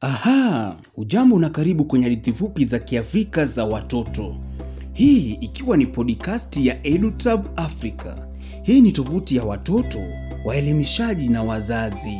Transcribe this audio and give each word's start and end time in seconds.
Aha, 0.00 0.76
ujambo 0.96 1.38
na 1.38 1.50
karibu 1.50 1.84
kwenye 1.84 2.04
hadithi 2.04 2.32
fupi 2.32 2.64
za 2.64 2.78
Kiafrika 2.78 3.44
za 3.46 3.64
watoto. 3.64 4.36
Hii 4.92 5.32
ikiwa 5.40 5.76
ni 5.76 5.86
podcast 5.86 6.56
ya 6.56 6.86
EduTab 6.86 7.46
Africa. 7.56 8.14
Hii 8.62 8.80
ni 8.80 8.92
tovuti 8.92 9.36
ya 9.36 9.44
watoto, 9.44 9.98
waelimishaji 10.44 11.28
na 11.28 11.42
wazazi. 11.42 12.18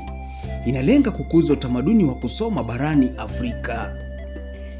Inalenga 0.66 1.10
kukuza 1.10 1.52
utamaduni 1.52 2.04
wa 2.04 2.14
kusoma 2.14 2.62
barani 2.64 3.10
Afrika. 3.18 3.92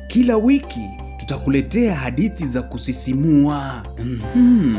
Kila 0.07 0.37
wiki 0.37 0.80
tutakuletea 1.17 1.95
hadithi 1.95 2.46
za 2.46 2.62
kusisimua. 2.62 3.83
Mhm. 4.05 4.77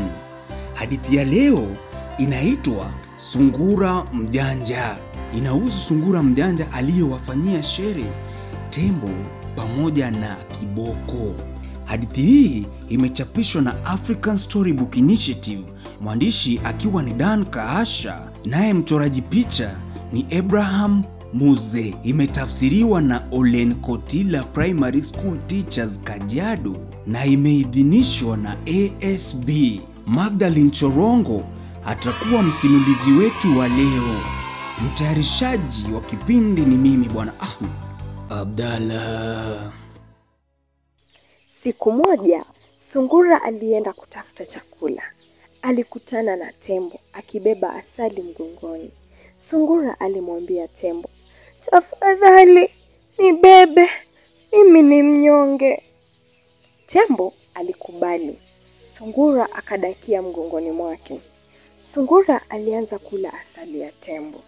Hadithi 0.74 1.16
ya 1.16 1.24
leo 1.24 1.76
inaitwa 2.18 2.94
Sungura 3.24 4.04
Mjanja. 4.12 4.96
Inahusu 5.36 5.80
sungura 5.80 6.22
mjanja 6.22 6.72
aliyewafanyia 6.72 7.62
shere 7.62 8.12
tembo 8.70 9.08
pamoja 9.56 10.10
na 10.10 10.34
kiboko. 10.34 11.34
Hadithi 11.84 12.22
hii 12.22 12.66
imechapishwa 12.88 13.62
na 13.62 13.84
African 13.86 14.36
Storybook 14.36 14.96
Initiative, 14.96 15.62
mwandishi 16.00 16.60
akiwa 16.64 17.02
ni 17.02 17.12
Dan 17.14 17.44
Kaasha, 17.44 18.20
naye 18.44 18.74
mchoraji 18.74 19.22
picha 19.22 19.76
ni 20.12 20.26
Abraham 20.38 21.04
Muze. 21.32 21.94
Imetafsiriwa 22.02 23.00
na 23.00 23.22
Olen 23.30 23.74
Kotila 23.74 24.42
Primary 24.42 25.02
School 25.02 25.38
Teachers 25.46 26.00
Kajiado 26.00 26.76
na 27.06 27.24
imeidhinishwa 27.26 28.36
na 28.36 28.56
ASB. 28.66 29.50
Magdalene 30.06 30.70
Chorongo 30.70 31.44
atakuwa 31.86 32.42
msimulizi 32.42 33.12
wetu 33.12 33.58
wa 33.58 33.68
leo. 33.68 34.20
Mtayarishaji 34.86 35.92
wa 35.92 36.00
kipindi 36.00 36.60
ni 36.66 36.76
mimi 36.76 37.08
Bwana 37.08 37.34
Ahmed 37.40 37.70
Abdalla. 38.30 39.72
Siku 41.62 41.92
moja 41.92 42.44
sungura 42.78 43.42
alienda 43.42 43.92
kutafuta 43.92 44.44
chakula. 44.46 45.02
Alikutana 45.62 46.36
na 46.36 46.52
tembo 46.52 47.00
akibeba 47.12 47.74
asali 47.74 48.22
mgongoni. 48.22 48.90
Sungura 49.50 50.00
alimwambia 50.00 50.68
tembo, 50.68 51.10
tafadhali 51.60 52.70
nibebe, 53.18 53.90
mimi 54.52 54.82
ni 54.82 55.02
mnyonge. 55.02 55.82
Tembo 56.86 57.32
alikubali. 57.54 58.38
Sungura 58.98 59.52
akadakia 59.52 60.22
mgongoni 60.22 60.70
mwake. 60.70 61.20
Sungura 61.82 62.50
alianza 62.50 62.98
kula 62.98 63.32
asali 63.34 63.80
ya 63.80 63.92
tembo. 63.92 64.40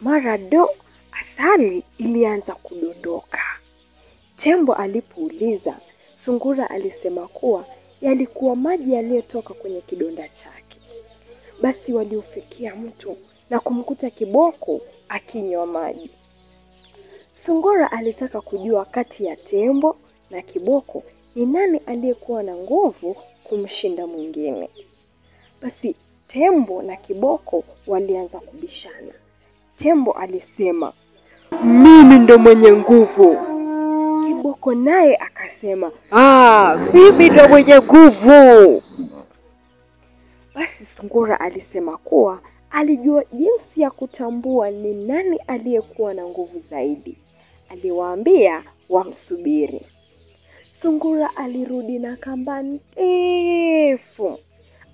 Mara 0.00 0.38
do 0.38 0.70
asali 1.12 1.84
ilianza 1.98 2.54
kudondoka. 2.54 3.40
Tembo 4.36 4.74
alipouliza, 4.74 5.76
sungura 6.14 6.70
alisema 6.70 7.28
kuwa 7.28 7.66
yalikuwa 8.02 8.56
maji 8.56 8.92
yaliyotoka 8.92 9.54
kwenye 9.54 9.80
kidonda 9.80 10.28
chake. 10.28 10.78
Basi 11.62 11.92
waliufikia 11.92 12.74
mto 12.76 13.16
na 13.50 13.60
kumkuta 13.60 14.10
kiboko 14.10 14.80
akinywa 15.08 15.66
maji. 15.66 16.10
Sungura 17.34 17.92
alitaka 17.92 18.40
kujua 18.40 18.84
kati 18.84 19.24
ya 19.24 19.36
tembo 19.36 19.96
na 20.30 20.42
kiboko 20.42 21.02
ni 21.34 21.46
nani 21.46 21.78
aliyekuwa 21.86 22.42
na 22.42 22.54
nguvu 22.56 23.16
kumshinda 23.44 24.06
mwingine. 24.06 24.70
Basi 25.62 25.94
tembo 26.26 26.82
na 26.82 26.96
kiboko 26.96 27.64
walianza 27.86 28.38
kubishana. 28.40 29.12
Tembo 29.76 30.12
alisema, 30.12 30.92
mimi 31.64 32.18
ndo 32.18 32.38
mwenye 32.38 32.72
nguvu. 32.72 33.36
Kiboko 34.26 34.74
naye 34.74 35.16
akasema, 35.16 35.92
ah, 36.12 36.76
mimi 36.94 37.30
ndo 37.30 37.48
mwenye 37.48 37.76
nguvu. 37.80 38.82
Basi 40.54 40.84
sungura 40.84 41.40
alisema 41.40 41.96
kuwa 41.96 42.40
alijua 42.70 43.24
jinsi 43.32 43.80
ya 43.80 43.90
kutambua 43.90 44.70
ni 44.70 44.94
nani 44.94 45.36
aliyekuwa 45.46 46.14
na 46.14 46.24
nguvu 46.26 46.60
zaidi. 46.70 47.18
Aliwaambia 47.68 48.62
wamsubiri. 48.88 49.86
Sungura 50.82 51.36
alirudi 51.36 51.98
na 51.98 52.16
kamba 52.16 52.62
ndefu, 52.62 54.38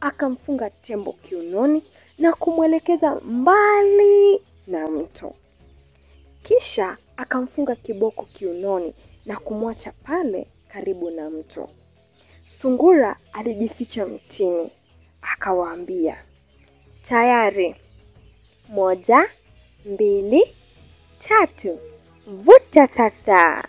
akamfunga 0.01 0.71
tembo 0.71 1.13
kiunoni 1.13 1.83
na 2.19 2.33
kumwelekeza 2.33 3.15
mbali 3.15 4.41
na 4.67 4.89
mto. 4.89 5.35
Kisha 6.43 6.97
akamfunga 7.17 7.75
kiboko 7.75 8.25
kiunoni 8.25 8.95
na 9.27 9.37
kumwacha 9.37 9.93
pale 9.93 10.47
karibu 10.69 11.11
na 11.11 11.31
mto. 11.31 11.69
Sungura 12.47 13.17
alijificha 13.33 14.07
mtini, 14.07 14.71
akawaambia, 15.23 16.25
tayari, 17.03 17.77
moja, 18.69 19.29
mbili, 19.87 20.43
tatu, 21.19 21.79
vuta 22.27 22.89
sasa. 22.89 23.69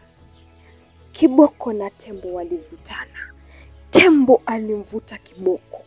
Kiboko 1.12 1.74
na 1.74 1.90
tembo 1.90 2.34
walivutana. 2.34 3.34
Tembo 3.92 4.42
alimvuta 4.46 5.18
kiboko, 5.18 5.84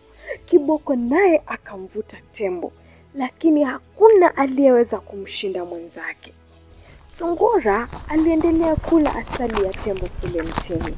kiboko 0.47 0.97
naye 0.97 1.43
akamvuta 1.47 2.17
tembo, 2.33 2.73
lakini 3.15 3.65
hakuna 3.65 4.37
aliyeweza 4.37 5.01
kumshinda 5.01 5.65
mwenzake. 5.65 6.33
Sungura 7.19 7.89
aliendelea 8.09 8.77
kula 8.77 9.15
asali 9.15 9.65
ya 9.65 9.73
tembo 9.73 10.07
kule 10.21 10.43
mtini. 10.43 10.97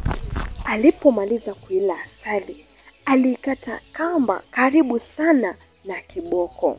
Alipomaliza 0.65 1.55
kuila 1.55 1.95
asali, 2.01 2.67
aliikata 3.05 3.81
kamba 3.93 4.43
karibu 4.51 4.99
sana 4.99 5.55
na 5.85 6.01
kiboko. 6.01 6.79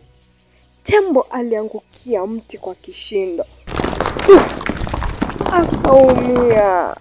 Tembo 0.84 1.22
aliangukia 1.22 2.26
mti 2.26 2.58
kwa 2.58 2.76
kishindo, 2.76 3.46
akaumia. 5.54 6.96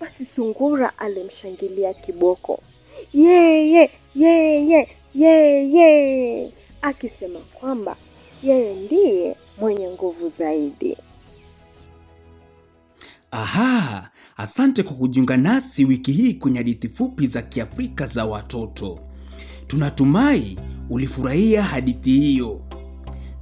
Basi 0.00 0.24
sungura 0.24 0.98
alimshangilia 0.98 1.94
kiboko, 1.94 2.60
yeye 3.14 3.90
yeye 4.14 4.88
yeye, 5.14 6.52
akisema 6.82 7.38
kwamba 7.38 7.96
yeye 8.42 8.74
ndiye 8.74 9.36
mwenye 9.60 9.88
nguvu 9.90 10.28
zaidi. 10.38 10.96
Aha, 13.30 14.10
asante 14.36 14.82
kwa 14.82 14.96
kujiunga 14.96 15.36
nasi 15.36 15.84
wiki 15.84 16.12
hii 16.12 16.34
kwenye 16.34 16.58
hadithi 16.58 16.88
fupi 16.88 17.26
za 17.26 17.42
Kiafrika 17.42 18.06
za 18.06 18.24
watoto. 18.24 18.98
Tunatumai 19.66 20.58
ulifurahia 20.90 21.62
hadithi 21.62 22.10
hiyo. 22.10 22.60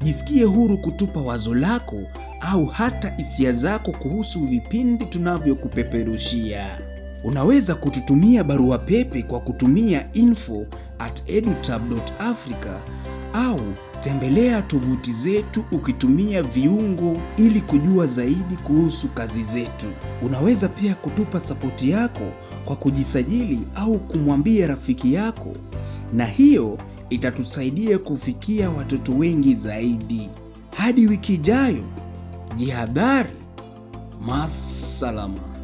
Jisikie 0.03 0.45
huru 0.45 0.79
kutupa 0.79 1.21
wazo 1.21 1.55
lako 1.55 2.03
au 2.41 2.67
hata 2.67 3.11
hisia 3.17 3.53
zako 3.53 3.93
kuhusu 3.93 4.41
vipindi 4.47 5.07
tunavyokupeperushia. 5.07 6.81
Unaweza 7.25 7.75
kututumia 7.75 8.45
barua 8.45 8.79
pepe 8.79 9.23
kwa 9.23 9.41
kutumia 9.41 10.13
info 10.13 10.67
at 10.99 11.23
edutab.africa 11.31 12.77
au 13.33 13.61
tembelea 14.01 14.63
tovuti 14.63 15.13
zetu 15.13 15.65
ukitumia 15.73 16.43
viungo 16.43 17.21
ili 17.37 17.61
kujua 17.61 18.07
zaidi 18.07 18.57
kuhusu 18.57 19.09
kazi 19.09 19.43
zetu. 19.43 19.87
Unaweza 20.23 20.69
pia 20.69 20.95
kutupa 20.95 21.41
sapoti 21.41 21.91
yako 21.91 22.33
kwa 22.65 22.77
kujisajili 22.77 23.61
au 23.75 23.99
kumwambia 23.99 24.67
rafiki 24.67 25.15
yako, 25.15 25.55
na 26.15 26.25
hiyo 26.27 26.79
itatusaidia 27.11 27.99
kufikia 27.99 28.71
watoto 28.71 29.13
wengi 29.13 29.55
zaidi. 29.55 30.29
Hadi 30.77 31.07
wiki 31.07 31.35
ijayo, 31.35 31.85
jihadhari. 32.55 33.31
Masalama. 34.21 35.58